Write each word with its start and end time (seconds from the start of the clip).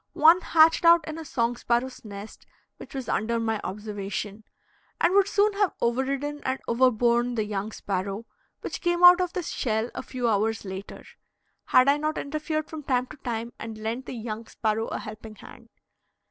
One 0.13 0.41
hatched 0.41 0.83
out 0.83 1.07
in 1.07 1.19
a 1.19 1.23
song 1.23 1.55
sparrow's 1.57 2.03
nest 2.03 2.47
which 2.77 2.95
was 2.95 3.07
under 3.07 3.39
my 3.39 3.61
observation, 3.63 4.43
and 4.99 5.13
would 5.13 5.27
soon 5.27 5.53
have 5.53 5.75
overridden 5.79 6.41
and 6.43 6.59
overborne 6.67 7.35
the 7.35 7.43
young 7.45 7.71
sparrow, 7.71 8.25
which 8.61 8.81
came 8.81 9.03
out 9.03 9.21
of 9.21 9.33
the 9.33 9.43
shell 9.43 9.91
a 9.93 10.01
few 10.01 10.27
hours 10.27 10.65
later, 10.65 11.05
had 11.65 11.87
I 11.87 11.97
not 11.97 12.17
interfered 12.17 12.67
from 12.67 12.81
time 12.81 13.05
to 13.11 13.17
time 13.17 13.53
and 13.59 13.77
lent 13.77 14.07
the 14.07 14.15
young 14.15 14.47
sparrow 14.47 14.87
a 14.87 14.97
helping 14.97 15.35
hand. 15.35 15.69